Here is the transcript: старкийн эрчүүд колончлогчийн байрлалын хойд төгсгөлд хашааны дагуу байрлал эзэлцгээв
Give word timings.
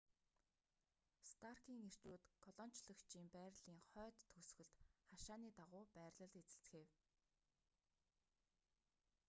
старкийн 1.31 1.79
эрчүүд 1.87 2.23
колончлогчийн 2.45 3.27
байрлалын 3.35 3.79
хойд 3.91 4.17
төгсгөлд 4.31 4.75
хашааны 5.09 5.49
дагуу 5.59 5.85
байрлал 5.97 6.33
эзэлцгээв 6.41 6.91